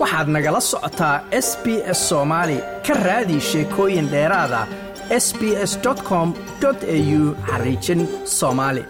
[0.00, 1.16] waxaad nagala socotaa
[1.46, 1.66] s b
[1.98, 4.60] s soomaali ka raadi sheekooyin dheeraada
[5.24, 5.40] s b
[5.70, 5.72] s
[6.08, 6.28] com
[6.68, 6.74] au
[7.48, 8.00] xariijin
[8.38, 8.82] soomaali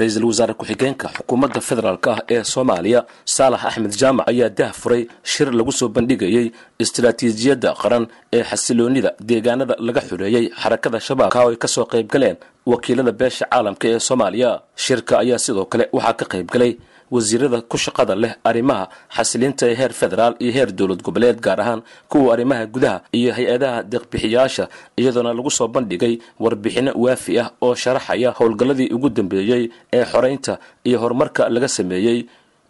[0.00, 3.00] ra'iisul wasaare ku-xigeenka xukuumadda federaalk ah ee soomaaliya
[3.34, 5.02] saalax axmed jaamac ayaa dah furay
[5.32, 6.46] shir lagu soo bandhigayey
[6.84, 8.04] istaraatiijiyadda qaran
[8.36, 12.36] ee xasiloonnida deegaanada laga xureeyey xarakada shabaabka oo ay ka soo qayb galeen
[12.72, 14.50] wakiilada beesha caalamka ee soomaaliya.
[14.84, 16.72] Shirka ayaa sidoo kale waxaa ka qayb galay
[17.14, 18.84] wasiirada ku shaqada leh arrimaha
[19.16, 23.82] xasilinta ee heer federaal iyo heer dowlad goboleed gaar ahaan kuwa arrimaha gudaha iyo hay'adaha
[23.92, 24.64] deeqbixiyaasha
[25.00, 30.98] iyadoona lagu soo bandhigay warbixinno waafi ah oo sharaxaya howlgalladii ugu dambeeyey ee xoraynta iyo
[31.02, 32.18] horumarka laga sameeyey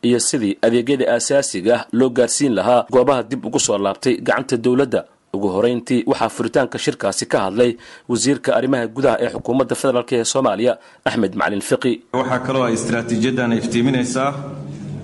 [0.09, 5.01] iyo sidii adeegyada aasaasiga ah loo gaarsiin lahaa goobaha dib ugu soo laabtay gacanta dowladda
[5.37, 7.71] ugu horeyntii waxaa furitaanka shirkaasi ka hadlay
[8.13, 10.73] wasiirka arrimaha gudaha ee xukuumadda federaalk ee soomaaliya
[11.09, 11.93] axmed macalin fiqi.
[12.21, 14.31] Waxaa kaloo ay istaraatiijiyaddan iftiiminaysaa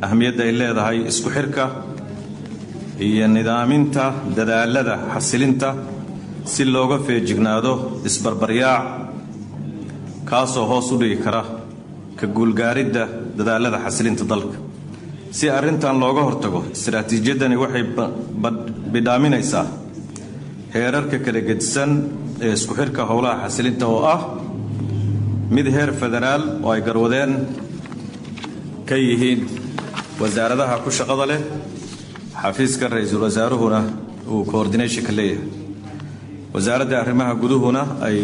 [0.06, 1.64] ahmiyadda ay leedahay isku xirka
[3.08, 4.04] iyo nidaaminta
[4.38, 5.68] dadaalada xasilinta
[6.52, 7.72] si looga feejignaado
[8.08, 8.84] isbarbaryaac
[10.30, 11.42] kaasoo hoos u dhigi kara
[12.18, 13.02] ka guulgaaridda
[13.38, 14.58] dadaalada xasilinta dalka.
[15.38, 17.84] Si arrintan looga hortago istaraatiijiyaddani waxay
[18.94, 19.66] bidhaaminaysaa
[20.80, 21.90] heerarka kala gedisan
[22.46, 24.20] ee isku xirka howlaha xasilinta oo ah
[25.56, 27.32] mid heer federaal oo ay garwadeen
[28.88, 29.40] ka yihiin
[30.20, 31.40] wasaaradaha ku shaqada leh
[32.42, 33.80] xafiiska ra'iisul wasaaruhuna
[34.32, 35.48] uu coordinationka leeyahay.
[36.54, 38.18] Wasaaradda arrimaha guduhuna ay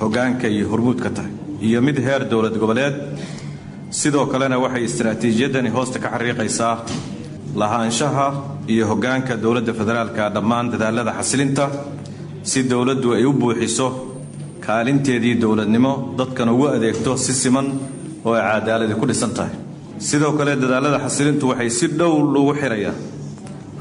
[0.00, 1.32] hoggaanka iyo hormuudka tahay
[1.66, 2.94] iyo mid heer dowlad goboleed.
[4.00, 6.74] Sidoo kalena waxay istaraatiijiyaddani hoosta ka xariiqaysaa
[7.60, 8.26] lahaanshaha
[8.72, 11.64] iyo hoggaanka dowladda federaalka dhammaan dadaalada xasilinta
[12.50, 13.86] si dowladdu ay u buuxiso
[14.66, 17.66] kaalinteedii dowladnimo dadkan ugu adeegto si siman
[18.24, 19.54] oo ay cadaaladi ku dhisan tahay.
[19.98, 22.96] Sidoo kale dadaalada xasilintu waxay si dhow lagu xirayaan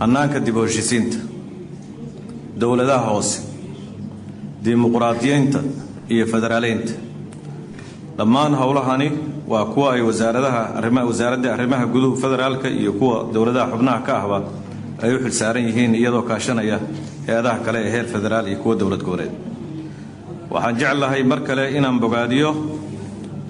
[0.02, 1.18] hannaanka dib u heshisiinta
[2.62, 3.40] dowladaha hoose
[4.66, 5.60] dimuqraadiyeynta
[6.14, 6.94] iyo federaaleynta
[8.18, 9.10] dhammaan howlahani
[9.52, 10.62] waa kuwa ay wasaaradaha
[11.10, 14.38] wasaaradda arrimaha guduhu federaalka iyo kuwa dowladaha xubnaha ka ahba
[15.04, 16.78] ay u xilsaaran yihiin iyadoo kaashanaya
[17.28, 19.32] hay'adaha kale ee heer federaal iyo kuwa dowlad goboleed.
[20.54, 22.50] Waxaan jeclahay mar kale inaan bogaadiyo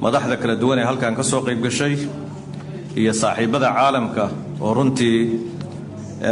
[0.04, 1.94] madaxda kala duwan ee halkan ka soo qayb gashay
[3.02, 4.24] iyo saaxiibbada caalamka
[4.66, 5.18] oo runtii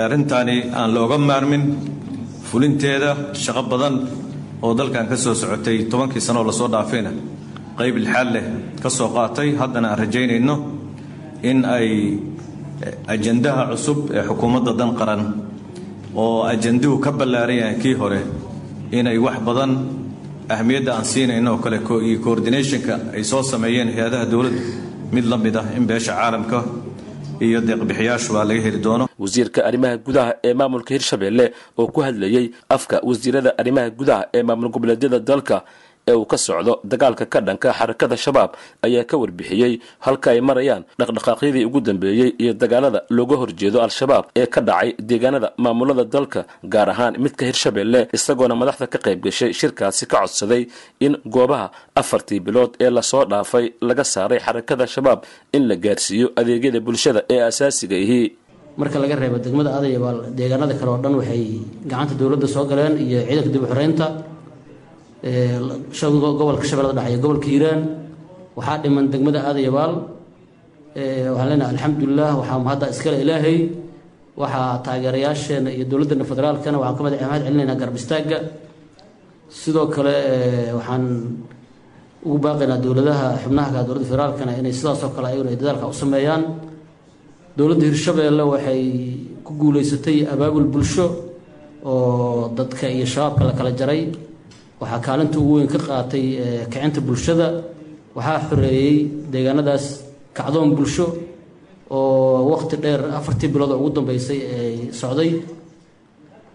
[0.05, 1.63] arrintaani aan looga maarmin
[2.49, 3.09] fulinteeda
[3.43, 3.95] shaqo badan
[4.65, 7.11] oo dalkan ka soo socotay tobankii sanoo la soo dhaafayna
[7.79, 8.45] qayb lixaad leh
[8.83, 10.55] ka soo qaatay haddana aan rajaynayno
[11.49, 11.89] in ay
[13.13, 15.21] ajandaha cusub ee xukuumadda dan qaran
[16.15, 18.21] oo ajanduhu ka ballaaran kii hore
[18.97, 19.71] inay wax badan
[20.55, 24.61] ahmiyadda aan siinayno oo kale iyo coordinationka ay soo sameeyeen hay'adaha dowladdu.
[25.15, 26.59] Mid la mid ah in beesha caalamka
[27.45, 29.05] iyo deeqbixiyaashuba laga heli doono.
[29.23, 31.45] Wasiirka arrimaha gudaha ee maamulka hirshabelle
[31.79, 35.57] oo ku hadlayey afka wasiirada arrimaha gudaha ee maamul goboleedyada dalka
[36.09, 38.51] ee uu ka socdo dagaalka ka dhanka xarakada shabaab
[38.87, 39.73] ayaa ka warbixiyey
[40.05, 45.49] halka ay marayaan dhaqdhaqaaqyadii ugu dambeeyey iyo dagaalada looga horjeedo al-shabaab ee ka dhacay deegaanada
[45.65, 46.41] maamulada dalka
[46.73, 50.63] gaar ahaan midka hirshabelle isagoona madaxda ka qayb gashay shirkaasi ka codsaday
[51.05, 51.67] in goobaha
[52.01, 55.19] afartii bilood ee la soo dhaafay laga saaray xarakada shabaab
[55.57, 58.21] in la gaarsiiyo adeegyada bulshada ee asaasiga ihi
[58.81, 61.43] marka laga reebo degmada adayabaal deegaanada kale oo dhan waxay
[61.91, 64.05] gacanta dowladda soo galeen iyo ciidanka dib u xoreynta
[65.23, 67.81] gobolka shabeellada dhexe iyo gobolka hiiraan
[68.55, 69.93] waxaa dhiman degmada aadayabaal
[70.95, 73.57] waxaan leenahay alxamdulilah waxaa hadda iskale ilaahay.
[74.37, 78.37] Waxaa taageerayaasheena iyo dowladdeena federaalkana waxaan ka mahad celinaynaa garab istaagga
[79.49, 80.15] sidoo kale
[80.77, 81.03] waxaan
[82.25, 86.43] ugu baaqaynaa dowladaha xubnaha dowladda federaalkana inay sidaasoo kale ayaguna ay dadaalka u sameeyaan.
[87.57, 88.83] Dowladda hirshabeelle waxay
[89.45, 91.05] ku guuleysatay abaabul bulsho
[91.83, 94.01] oo dadka iyo shabaabka la kala jaray
[94.81, 96.25] waxaa kaalinta ugu weyn ka qaatay
[96.71, 97.47] kicinta bulshada.
[98.15, 98.95] Waxaa xoreeyey
[99.31, 99.85] deegaanadaas
[100.37, 101.05] kacdoon bulsho
[101.89, 105.31] oo waqti dheer afartii bilood oo ugu dambeysay ay socday.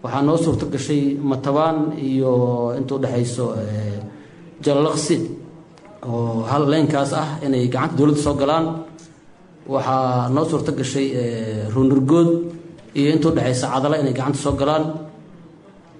[0.03, 1.77] Waxaa noo suurto gashay matabaan
[2.09, 2.31] iyo
[2.79, 3.45] inta udhexayso
[4.63, 5.17] jalalaqsi
[6.09, 8.65] oo hal leynkaas ah inay gacanta dowladda soo galaan.
[9.73, 11.07] Waxaa noo suurto gashay
[11.73, 12.29] ruunurgood
[12.99, 14.83] iyo inta udhexaysa cadala inay gacanta soo galaan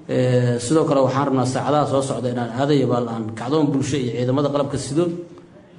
[0.08, 4.78] sidoo kale waxaan rabnaa saacadaha soo socda inaan aadayabaal aan kacdoon bulsho iyo ciidamada qalabka
[4.78, 5.04] sido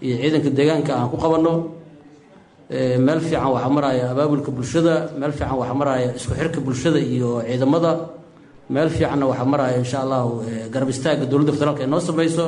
[0.02, 1.52] iyo ciidanka deegaanka aan ku qabanno.
[3.06, 7.92] Meel fiican waxaa maraya abaabulka bulshada meel fiican waxaa maraya isku xirka bulshada iyo ciidamada.
[8.74, 10.30] Meel fiicanna waxaa maraya insha allahu
[10.72, 12.44] garab istaagga dowladda federaalka ay noo sameyso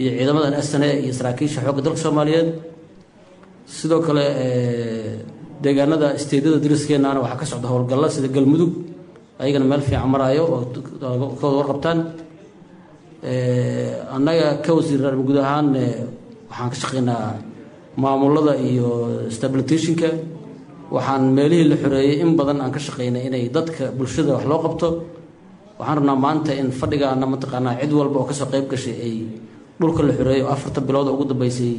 [0.00, 2.48] iyo ciidamadan sne iyo saraakiisha xoogga dalka soomaaliyeed.
[3.76, 4.24] Sidoo kale
[5.64, 8.72] deegaanada isteedyada dariskeennaana waxaa ka socda howlgalla sida galmudug
[9.42, 10.60] ayagana meel fiican maraayo oo
[11.40, 11.98] ka wada warqabtaan
[14.16, 15.68] annaga ka wasiir guud ahaan
[16.50, 17.34] waxaan ka shaqaynaa
[18.02, 18.88] maamulada iyo
[19.30, 20.08] stabilitationka
[20.90, 24.88] waxaan meelihii la xoreeyey in badan aan ka shaqaynay inay dadka bulshada wax loo qabto.
[25.78, 29.14] Waxaan rabnaa maanta in fadhigaana mataqaanaa cid walba oo ka soo qayb gashay ay
[29.80, 31.72] dhulka la xoreeyo oo afarta bilood oo ugu dambeysay.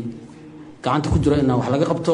[0.83, 2.13] Gacanta ku jiro inaan wax laga qabto.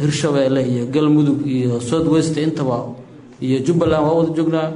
[0.00, 2.78] Hirshabeelle iyo galmudug iyo south west intaba
[3.46, 4.68] iyo jubbaland waa wada joognaa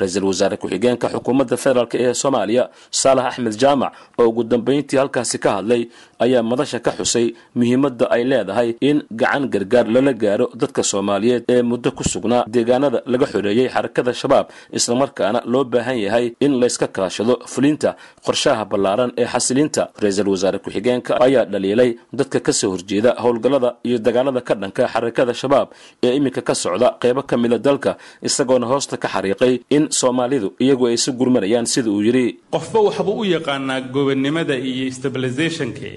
[0.00, 2.64] ra'iisul wasaare ku-xigeenka xukuumadda federaalk ee soomaaliya
[3.00, 5.82] saalax axmed jaamac oo ugu dambeyntii halkaasi ka hadlay
[6.24, 7.26] ayaa madasha ka xusay
[7.58, 12.98] muhiimadda ay leedahay in gacan gargaar lala gaaro dadka soomaaliyeed ee muddo ku sugnaa deegaanada
[13.12, 14.46] laga xoreeyey xarakada shabaab
[14.78, 17.90] islamarkaana loo baahan yahay in layska kaashado fulinta
[18.26, 23.98] qorshaha ballaaran ee xasilinta ra'iisul wasaare ku-xigeenka ayaa dhaliilay dadka ka soo horjeeda howlgallada iyo
[24.06, 25.68] dagaalada ka dhanka xarakada shabaab
[26.06, 27.92] ee iminka ka socda qeybo ka mida dalka
[28.28, 32.24] isagoona hoosta ka xariiqay in soomaalidu iyagu ay isu gurmanayaan sida uu yidhi
[32.54, 35.90] qofba waxbuu u yaqaanaa gobonnimada iyo stabilisationka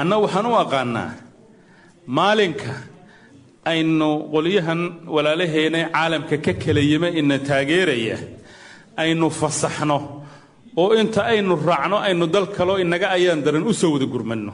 [0.00, 1.10] anna waxaan u aqaanaa
[2.18, 2.70] maalinka
[3.72, 4.80] aynu qolyahan
[5.14, 8.16] walaalaheena caalamka ka kala yima ina taageeraya
[9.02, 9.98] aynu fasaxno
[10.82, 14.52] oo inta aynu raacno aynu dal kaloo inaga ayaan daran u soo wada gurmanno.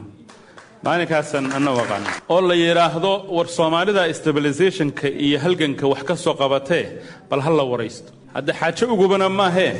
[0.85, 6.33] Maalinkaasaan anna u aqaana oo la yidhaahdo war soomaalida stabilisationka iyo halganka wax ka soo
[6.41, 6.85] qabatee
[7.29, 9.73] bal ha la waraysto hadda xaajo ugubana maahee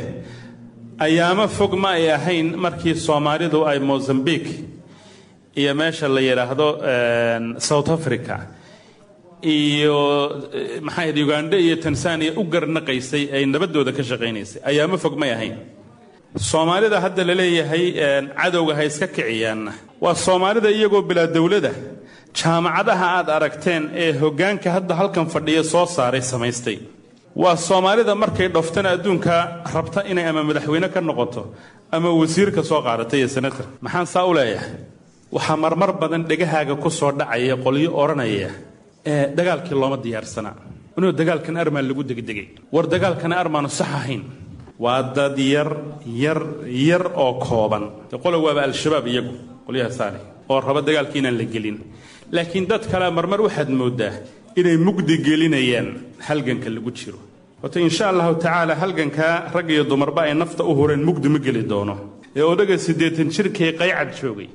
[1.05, 4.51] ayaamo fog ma ay ahayn markii soomaalidu ay mozambique
[5.61, 6.67] iyo meesha la yidhaahdo
[7.69, 8.35] south africa
[9.41, 9.97] iyo
[10.81, 14.61] maxaa uganda iyo tanzania u garnaqaysay ay nabaddooda ka shaqaynaysay.
[14.69, 15.55] Ayaamo fog may ahayn.
[16.49, 17.85] Soomaalida hadda la leeyahay
[18.39, 19.71] cadowga ha iska kiciyaanna
[20.03, 21.71] waa soomaalida iyagoo bilaa dowladda.
[22.39, 26.77] Jaamacadaha aad aragteen ee hoggaanka hadda halkan fadhiya soo saaray samaystay
[27.35, 31.41] waa soomaalida markay dhoftana adduunka rabta inay ama madaxweyne ka noqoto
[31.91, 33.65] ama wasiirka soo qaadatay iyo senator.
[33.81, 34.71] Maxaan saa u leeyahay?
[35.31, 38.49] Waxaa marmar badan dhegahaaga ku soo dhacaya qolyo odhanaya
[39.05, 40.55] ee dagaalkii looma diyaarsanaa
[40.97, 42.47] inuu dagaalkan armaan lagu degdegay.
[42.73, 44.23] War dagaalkana armaanu sax ahayn.
[44.83, 45.69] Waa dad yar
[46.05, 46.39] yar
[46.89, 47.83] yar oo kooban.
[48.11, 49.33] De qola waaba al-shabaab iyagu
[49.65, 50.19] qolyaha saale
[50.49, 51.77] oo raba dagaalkii inaan la gelin.
[52.31, 54.13] Laakiin dad kale marmar waxaad mooddaa
[54.59, 55.87] inay mugdi gelinayaan
[56.27, 57.19] halganka lagu jiro.
[57.63, 61.63] Wato insha allahu tacaala halgankaa rag iyo dumarba ay nafta u hureen mugdi ma geli
[61.71, 61.95] doono.
[62.35, 64.49] Ee odaga siddeetan jirkii qaycad joogay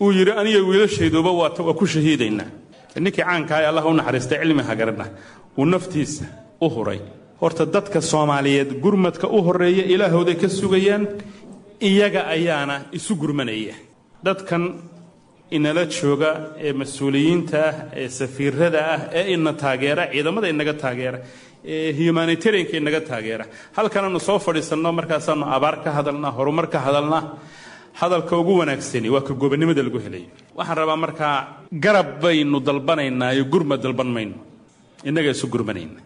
[0.00, 2.48] uu yidhi aniga wiilashayduba waa ku shahiidaynaa
[3.04, 5.06] ninkii caankaa ee allah u naxariistay cilmi hagarna
[5.58, 6.24] uu naftiisa
[6.60, 7.00] u huray.
[7.40, 11.04] Horta dadka soomaaliyeed gurmadka u horreeya ilaahooday ka sugayaan
[11.88, 13.74] iyaga ayaana isu gurmanaya.
[14.26, 14.62] Dadkan
[15.50, 16.30] inala jooga
[16.66, 21.18] ee mas'uuliyiinta ah ee safiirada ah ee ina taageera ciidamada inaga taageera
[21.74, 23.44] ee humanitarianka inaga taageera.
[23.76, 27.22] Halkanaanu soo fadhiisanno markaasaanu abaar ka hadalnaa horumar ka hadalnaa
[28.00, 30.28] hadalka ugu wanaagsani waa ka gobonnimada lagu helayo.
[30.58, 31.34] Waxaan rabaa markaa
[31.84, 34.36] garab baynu dalbanaynaa iyo gurmad dalban mayno
[35.08, 36.00] innaga isu gurmanayna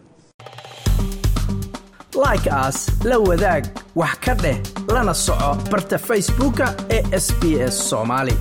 [2.25, 3.63] like aas la wadaag
[4.01, 4.57] wax ka dheh
[4.93, 6.65] lana soco barta facebooka
[6.95, 7.41] ee sb
[7.73, 8.35] s soomaali